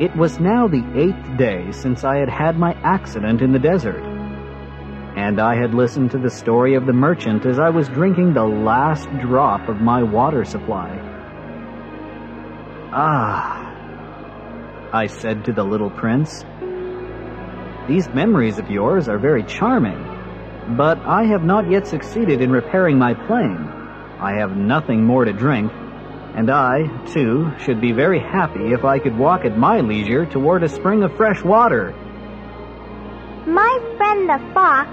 It 0.00 0.16
was 0.16 0.40
now 0.40 0.66
the 0.66 0.82
eighth 0.96 1.36
day 1.36 1.70
since 1.72 2.04
I 2.04 2.16
had 2.16 2.30
had 2.30 2.58
my 2.58 2.72
accident 2.82 3.42
in 3.42 3.52
the 3.52 3.58
desert. 3.58 4.02
And 5.14 5.38
I 5.38 5.54
had 5.54 5.74
listened 5.74 6.10
to 6.12 6.18
the 6.18 6.30
story 6.30 6.74
of 6.74 6.86
the 6.86 6.92
merchant 6.94 7.44
as 7.44 7.58
I 7.58 7.68
was 7.68 7.86
drinking 7.90 8.32
the 8.32 8.46
last 8.46 9.10
drop 9.18 9.68
of 9.68 9.82
my 9.82 10.02
water 10.02 10.42
supply. 10.42 10.88
Ah, 12.94 13.70
I 14.90 15.06
said 15.06 15.44
to 15.44 15.52
the 15.52 15.64
little 15.64 15.90
prince, 15.90 16.46
these 17.86 18.08
memories 18.08 18.58
of 18.58 18.70
yours 18.70 19.06
are 19.06 19.18
very 19.18 19.42
charming, 19.42 20.02
but 20.78 20.96
I 21.00 21.24
have 21.24 21.44
not 21.44 21.70
yet 21.70 21.86
succeeded 21.86 22.40
in 22.40 22.50
repairing 22.50 22.96
my 22.96 23.12
plane. 23.12 23.68
I 24.18 24.32
have 24.38 24.56
nothing 24.56 25.04
more 25.04 25.26
to 25.26 25.32
drink, 25.34 25.70
and 26.34 26.50
I, 26.50 26.86
too, 27.06 27.52
should 27.58 27.80
be 27.80 27.92
very 27.92 28.20
happy 28.20 28.72
if 28.72 28.84
I 28.84 28.98
could 28.98 29.18
walk 29.18 29.44
at 29.44 29.58
my 29.58 29.80
leisure 29.80 30.26
toward 30.26 30.62
a 30.62 30.68
spring 30.68 31.02
of 31.02 31.16
fresh 31.16 31.42
water. 31.42 31.92
My 33.46 33.94
friend 33.96 34.28
the 34.28 34.38
fox, 34.54 34.90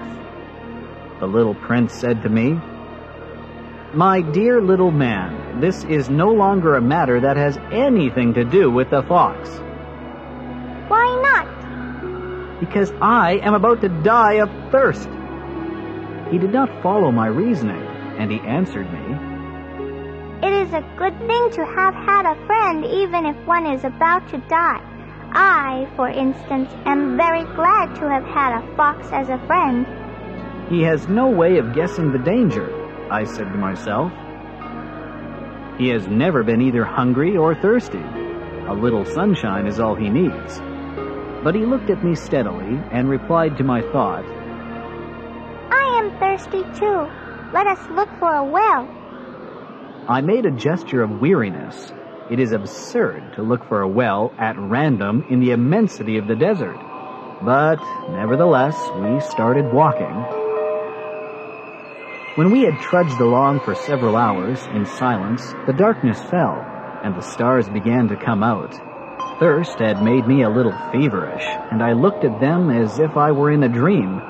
the 1.19 1.27
little 1.27 1.55
prince 1.55 1.93
said 1.93 2.23
to 2.23 2.29
me, 2.29 2.59
My 3.93 4.21
dear 4.21 4.61
little 4.61 4.91
man, 4.91 5.61
this 5.61 5.83
is 5.83 6.09
no 6.09 6.31
longer 6.31 6.75
a 6.75 6.81
matter 6.81 7.19
that 7.21 7.37
has 7.37 7.57
anything 7.71 8.33
to 8.33 8.43
do 8.43 8.71
with 8.71 8.89
the 8.89 9.03
fox. 9.03 9.49
Why 10.87 11.05
not? 11.21 12.59
Because 12.59 12.91
I 13.01 13.33
am 13.43 13.53
about 13.53 13.81
to 13.81 13.89
die 13.89 14.35
of 14.35 14.49
thirst. 14.71 15.09
He 16.31 16.37
did 16.37 16.51
not 16.51 16.81
follow 16.81 17.11
my 17.11 17.27
reasoning, 17.27 17.81
and 18.17 18.31
he 18.31 18.39
answered 18.39 18.91
me, 18.91 19.26
is 20.67 20.73
a 20.73 20.93
good 20.97 21.17
thing 21.19 21.49
to 21.51 21.65
have 21.65 21.93
had 21.93 22.25
a 22.25 22.45
friend 22.45 22.83
even 22.83 23.25
if 23.25 23.37
one 23.45 23.65
is 23.65 23.85
about 23.85 24.27
to 24.29 24.37
die. 24.49 24.81
I, 25.31 25.87
for 25.95 26.09
instance, 26.09 26.69
am 26.85 27.15
very 27.15 27.43
glad 27.55 27.95
to 27.95 28.09
have 28.09 28.25
had 28.25 28.57
a 28.57 28.75
fox 28.75 29.07
as 29.11 29.29
a 29.29 29.37
friend. 29.47 29.87
He 30.69 30.81
has 30.81 31.07
no 31.07 31.29
way 31.29 31.57
of 31.57 31.73
guessing 31.73 32.11
the 32.11 32.19
danger, 32.19 32.67
I 33.09 33.23
said 33.23 33.49
to 33.53 33.57
myself. 33.57 34.11
He 35.79 35.87
has 35.89 36.07
never 36.07 36.43
been 36.43 36.61
either 36.61 36.83
hungry 36.83 37.37
or 37.37 37.55
thirsty. 37.55 38.03
A 38.67 38.73
little 38.73 39.05
sunshine 39.05 39.67
is 39.67 39.79
all 39.79 39.95
he 39.95 40.09
needs. 40.09 40.59
But 41.43 41.55
he 41.55 41.65
looked 41.65 41.89
at 41.89 42.03
me 42.03 42.13
steadily 42.13 42.77
and 42.91 43.09
replied 43.09 43.57
to 43.57 43.63
my 43.63 43.81
thought, 43.93 44.25
I 45.71 45.99
am 46.01 46.19
thirsty 46.19 46.63
too. 46.77 47.07
Let 47.53 47.67
us 47.67 47.79
look 47.91 48.09
for 48.19 48.33
a 48.33 48.43
well. 48.43 48.96
I 50.09 50.21
made 50.21 50.45
a 50.45 50.51
gesture 50.51 51.01
of 51.01 51.19
weariness. 51.19 51.91
It 52.31 52.39
is 52.39 52.53
absurd 52.53 53.33
to 53.35 53.41
look 53.41 53.67
for 53.67 53.81
a 53.81 53.89
well 53.89 54.33
at 54.39 54.57
random 54.57 55.25
in 55.29 55.41
the 55.41 55.51
immensity 55.51 56.17
of 56.17 56.27
the 56.27 56.35
desert. 56.35 56.79
But 57.43 57.75
nevertheless, 58.11 58.77
we 58.95 59.19
started 59.19 59.73
walking. 59.73 60.15
When 62.35 62.51
we 62.51 62.61
had 62.61 62.79
trudged 62.79 63.19
along 63.19 63.59
for 63.65 63.75
several 63.75 64.15
hours 64.15 64.65
in 64.67 64.85
silence, 64.85 65.53
the 65.65 65.73
darkness 65.73 66.21
fell, 66.29 66.55
and 67.03 67.13
the 67.13 67.21
stars 67.21 67.67
began 67.67 68.07
to 68.07 68.15
come 68.15 68.43
out. 68.43 68.79
Thirst 69.41 69.77
had 69.79 70.01
made 70.01 70.25
me 70.25 70.43
a 70.43 70.49
little 70.49 70.71
feverish, 70.93 71.43
and 71.69 71.83
I 71.83 71.91
looked 71.91 72.23
at 72.23 72.39
them 72.39 72.69
as 72.69 72.97
if 72.99 73.17
I 73.17 73.33
were 73.33 73.51
in 73.51 73.63
a 73.63 73.67
dream. 73.67 74.21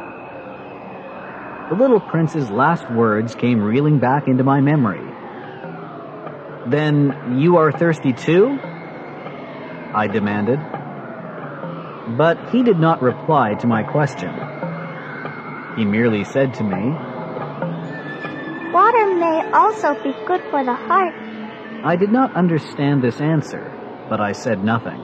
The 1.69 1.75
little 1.78 2.00
prince's 2.00 2.50
last 2.50 2.89
words 2.91 3.36
came 3.36 3.62
reeling 3.62 4.00
back 4.00 4.28
into 4.28 4.44
my 4.44 4.59
memory. 4.59 5.16
Then 6.69 7.39
you 7.39 7.57
are 7.57 7.71
thirsty 7.71 8.11
too? 8.11 8.59
I 8.61 10.07
demanded. 10.11 10.59
But 12.17 12.49
he 12.49 12.63
did 12.63 12.78
not 12.78 13.01
reply 13.01 13.53
to 13.55 13.67
my 13.67 13.83
question. 13.83 14.33
He 15.77 15.85
merely 15.85 16.25
said 16.25 16.53
to 16.56 16.63
me, 16.63 16.91
Water 18.73 19.16
may 19.16 19.50
also 19.53 19.94
be 20.03 20.11
good 20.25 20.41
for 20.51 20.63
the 20.63 20.75
heart. 20.75 21.13
I 21.85 21.95
did 21.95 22.11
not 22.11 22.35
understand 22.35 23.01
this 23.01 23.22
answer, 23.22 23.72
but 24.09 24.19
I 24.19 24.33
said 24.33 24.63
nothing. 24.63 25.00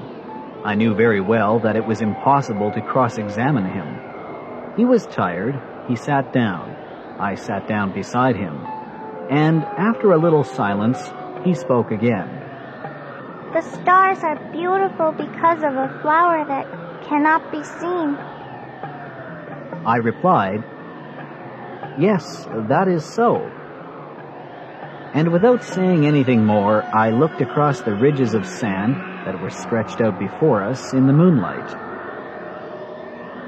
I 0.65 0.75
knew 0.75 0.95
very 0.95 1.21
well 1.21 1.59
that 1.59 1.77
it 1.77 1.85
was 1.85 2.01
impossible 2.01 2.71
to 2.71 2.81
cross-examine 2.81 3.65
him. 3.65 4.75
He 4.75 4.83
was 4.83 5.05
tired. 5.05 5.55
He 5.87 5.95
sat 5.95 6.33
down. 6.33 6.75
I 7.19 7.35
sat 7.35 7.67
down 7.67 7.93
beside 7.93 8.35
him. 8.35 8.55
And 9.29 9.63
after 9.63 10.11
a 10.11 10.17
little 10.17 10.43
silence, 10.43 10.99
he 11.43 11.53
spoke 11.53 11.91
again. 11.91 12.29
The 13.53 13.61
stars 13.61 14.19
are 14.23 14.39
beautiful 14.51 15.11
because 15.11 15.59
of 15.63 15.75
a 15.75 15.99
flower 16.01 16.45
that 16.47 16.65
cannot 17.07 17.51
be 17.51 17.63
seen. 17.63 18.15
I 19.85 19.97
replied, 19.97 20.63
Yes, 21.99 22.45
that 22.45 22.87
is 22.87 23.05
so. 23.05 23.35
And 25.13 25.31
without 25.31 25.63
saying 25.63 26.07
anything 26.07 26.43
more, 26.43 26.81
I 26.83 27.11
looked 27.11 27.41
across 27.41 27.81
the 27.81 27.93
ridges 27.93 28.33
of 28.33 28.47
sand 28.47 28.95
that 29.27 29.39
were 29.39 29.51
stretched 29.51 30.01
out 30.01 30.17
before 30.17 30.63
us 30.63 30.93
in 30.93 31.05
the 31.05 31.13
moonlight. 31.13 31.69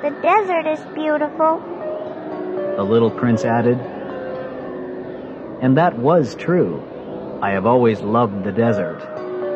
The 0.03 0.11
desert 0.21 0.67
is 0.67 0.79
beautiful, 0.93 1.59
the 2.77 2.83
little 2.83 3.09
prince 3.09 3.43
added. 3.43 3.79
And 5.61 5.77
that 5.77 5.97
was 5.97 6.35
true. 6.35 6.83
I 7.41 7.51
have 7.51 7.65
always 7.65 8.01
loved 8.01 8.43
the 8.43 8.51
desert. 8.51 9.01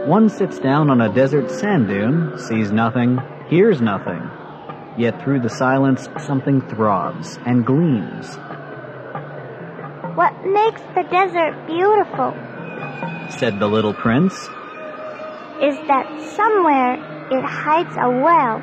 One 0.07 0.29
sits 0.29 0.59
down 0.59 0.89
on 0.89 1.01
a 1.01 1.13
desert 1.13 1.49
sand 1.49 1.87
dune, 1.87 2.37
sees 2.37 2.71
nothing, 2.71 3.19
hears 3.47 3.81
nothing. 3.81 4.29
Yet 4.97 5.21
through 5.21 5.41
the 5.41 5.49
silence, 5.49 6.09
something 6.17 6.61
throbs 6.61 7.37
and 7.45 7.65
gleams. 7.65 8.35
What 10.15 10.33
makes 10.45 10.81
the 10.93 11.03
desert 11.09 11.67
beautiful, 11.67 12.33
said 13.37 13.59
the 13.59 13.67
little 13.67 13.93
prince, 13.93 14.33
is 15.61 15.77
that 15.87 16.05
somewhere 16.35 16.95
it 17.31 17.43
hides 17.45 17.95
a 17.95 18.09
well. 18.09 18.61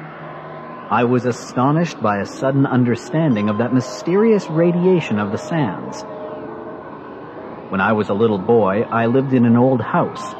I 0.91 1.05
was 1.05 1.25
astonished 1.25 2.01
by 2.03 2.19
a 2.19 2.27
sudden 2.27 2.67
understanding 2.67 3.49
of 3.49 3.59
that 3.59 3.73
mysterious 3.73 4.49
radiation 4.51 5.19
of 5.19 5.33
the 5.33 5.39
sands. 5.39 6.05
When 7.69 7.81
I 7.81 7.95
was 7.95 8.09
a 8.11 8.15
little 8.15 8.39
boy, 8.39 8.83
I 8.83 9.07
lived 9.07 9.33
in 9.33 9.45
an 9.45 9.57
old 9.57 9.81
house. 9.81 10.35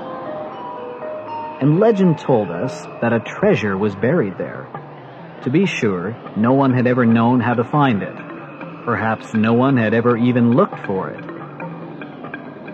And 1.61 1.81
legend 1.81 2.19
told 2.19 2.51
us 2.51 2.87
that 3.01 3.13
a 3.13 3.19
treasure 3.19 3.77
was 3.77 3.97
buried 3.97 4.39
there. 4.39 4.69
To 5.43 5.51
be 5.51 5.67
sure, 5.67 6.17
no 6.37 6.53
one 6.53 6.73
had 6.73 6.87
ever 6.87 7.05
known 7.05 7.41
how 7.41 7.55
to 7.55 7.65
find 7.65 8.03
it. 8.03 8.15
Perhaps 8.85 9.35
no 9.35 9.55
one 9.55 9.77
had 9.77 9.93
ever 9.93 10.17
even 10.17 10.53
looked 10.53 10.79
for 10.87 11.11
it. 11.11 11.25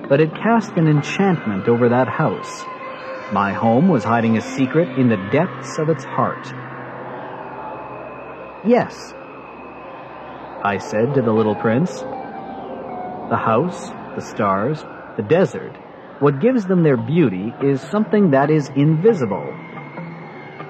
But 0.08 0.20
it 0.20 0.34
cast 0.34 0.72
an 0.72 0.86
enchantment 0.86 1.66
over 1.68 1.88
that 1.88 2.08
house. 2.08 2.62
My 3.32 3.54
home 3.54 3.88
was 3.88 4.04
hiding 4.04 4.36
a 4.36 4.42
secret 4.42 4.98
in 4.98 5.08
the 5.08 5.16
depths 5.32 5.78
of 5.78 5.88
its 5.88 6.04
heart. 6.04 6.46
Yes, 8.66 9.14
I 10.62 10.76
said 10.78 11.14
to 11.14 11.22
the 11.22 11.32
little 11.32 11.54
prince. 11.54 12.00
The 13.30 13.38
house, 13.38 13.90
the 14.14 14.22
stars, 14.22 14.84
the 15.16 15.22
desert, 15.22 15.76
what 16.20 16.40
gives 16.40 16.66
them 16.66 16.82
their 16.82 16.96
beauty 16.96 17.52
is 17.62 17.80
something 17.80 18.30
that 18.30 18.50
is 18.50 18.68
invisible. 18.76 19.42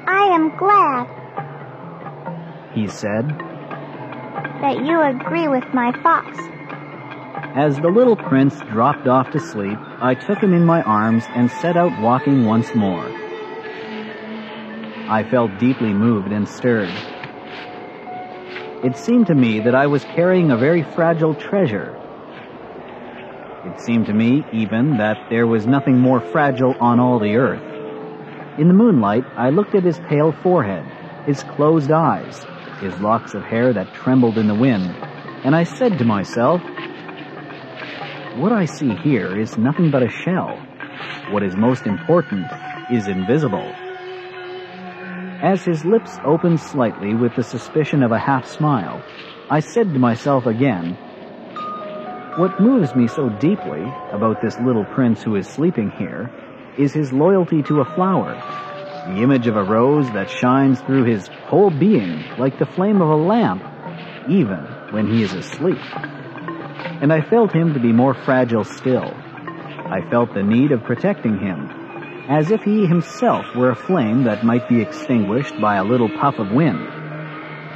I 0.07 0.31
am 0.33 0.57
glad, 0.57 1.07
he 2.75 2.89
said, 2.89 3.29
that 4.63 4.85
you 4.85 5.01
agree 5.03 5.49
with 5.49 5.65
my 5.75 5.93
fox. 6.03 6.39
As 7.55 7.77
the 7.77 7.89
little 7.89 8.17
prince 8.17 8.59
dropped 8.71 9.07
off 9.09 9.31
to 9.33 9.41
sleep, 9.41 9.79
I 10.01 10.15
took 10.15 10.39
him 10.39 10.55
in 10.55 10.65
my 10.65 10.81
arms 10.83 11.25
and 11.35 11.51
set 11.51 11.77
out 11.77 12.01
walking 12.01 12.47
once 12.47 12.75
more. 12.75 13.05
I 15.09 15.23
felt 15.31 15.59
deeply 15.59 15.93
moved 15.93 16.33
and 16.33 16.49
stirred. 16.49 16.95
It 18.83 18.97
seemed 18.97 19.27
to 19.27 19.35
me 19.35 19.61
that 19.61 19.75
I 19.75 19.87
was 19.87 20.05
carrying 20.05 20.51
a 20.51 20.57
very 20.57 20.83
fragile 20.83 21.35
treasure 21.35 21.99
it 23.65 23.81
seemed 23.81 24.07
to 24.07 24.13
me, 24.13 24.45
even, 24.53 24.97
that 24.97 25.17
there 25.31 25.47
was 25.47 25.67
nothing 25.67 25.99
more 25.99 26.21
fragile 26.21 26.75
on 26.81 26.99
all 26.99 27.19
the 27.19 27.37
earth. 27.37 27.63
In 28.59 28.69
the 28.69 28.75
moonlight, 28.75 29.25
I 29.37 29.51
looked 29.51 29.75
at 29.75 29.85
his 29.85 30.01
pale 30.09 30.33
forehead, 30.43 30.85
his 31.27 31.43
closed 31.43 31.91
eyes, 31.91 32.45
his 32.81 32.99
locks 33.01 33.35
of 33.35 33.43
hair 33.45 33.73
that 33.73 33.95
trembled 33.95 34.39
in 34.39 34.47
the 34.47 34.55
wind, 34.55 34.95
and 35.45 35.55
I 35.55 35.65
said 35.65 35.99
to 35.99 36.05
myself, 36.05 36.61
What 38.37 38.53
I 38.53 38.65
see 38.65 38.95
here 39.05 39.39
is 39.39 39.57
nothing 39.57 39.91
but 39.91 40.03
a 40.03 40.09
shell. 40.09 40.59
What 41.31 41.43
is 41.43 41.57
most 41.57 41.87
important 41.87 42.51
is 42.91 43.09
invisible. 43.09 43.73
As 45.43 45.65
his 45.65 45.85
lips 45.85 46.19
opened 46.25 46.61
slightly 46.61 47.15
with 47.15 47.35
the 47.37 47.43
suspicion 47.43 48.03
of 48.03 48.13
a 48.13 48.19
half 48.19 48.47
smile, 48.47 49.03
I 49.51 49.61
said 49.61 49.93
to 49.93 49.99
myself 49.99 50.47
again, 50.47 50.97
what 52.37 52.59
moves 52.59 52.95
me 52.95 53.07
so 53.07 53.29
deeply 53.29 53.83
about 54.11 54.41
this 54.41 54.59
little 54.59 54.87
prince 54.87 55.23
who 55.23 55.37
is 55.37 55.47
sleeping 55.47 55.91
here 55.91 56.31
is 56.79 56.95
his 56.95 57.13
loyalty 57.13 57.63
to 57.63 57.81
a 57.81 57.85
flower. 57.95 58.35
the 59.07 59.21
image 59.21 59.49
of 59.49 59.57
a 59.57 59.63
rose 59.63 60.11
that 60.13 60.31
shines 60.31 60.81
through 60.83 61.05
his 61.05 61.29
whole 61.49 61.71
being 61.71 62.23
like 62.39 62.59
the 62.59 62.65
flame 62.65 63.03
of 63.03 63.09
a 63.11 63.17
lamp, 63.17 63.63
even 64.31 64.61
when 64.93 65.13
he 65.13 65.23
is 65.23 65.35
asleep. 65.35 65.77
And 67.03 67.13
I 67.13 67.21
felt 67.21 67.53
him 67.53 67.75
to 67.75 67.81
be 67.81 67.93
more 67.93 68.15
fragile 68.15 68.65
still. 68.65 69.13
I 69.13 70.01
felt 70.09 70.33
the 70.33 70.43
need 70.43 70.73
of 70.73 70.85
protecting 70.85 71.39
him, 71.39 71.69
as 72.31 72.51
if 72.51 72.63
he 72.63 72.87
himself 72.87 73.45
were 73.55 73.71
a 73.71 73.77
flame 73.77 74.25
that 74.25 74.45
might 74.45 74.69
be 74.69 74.81
extinguished 74.81 75.61
by 75.61 75.77
a 75.77 75.85
little 75.85 76.09
puff 76.09 76.39
of 76.39 76.53
wind. 76.53 76.81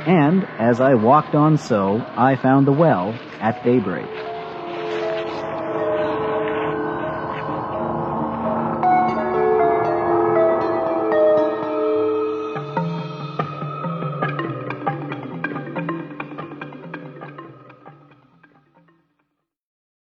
And 0.06 0.44
as 0.59 0.81
I 0.81 0.94
walked 0.94 1.35
on 1.35 1.59
so, 1.59 1.99
I 2.17 2.37
found 2.37 2.67
the 2.67 2.73
well 2.73 3.12
at 3.41 3.62
daybreak. 3.64 4.06